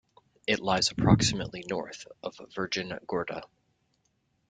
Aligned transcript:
It 0.47 0.59
lies 0.59 0.89
approximately 0.89 1.63
north 1.69 2.07
of 2.23 2.35
Virgin 2.55 2.97
Gorda. 3.05 3.43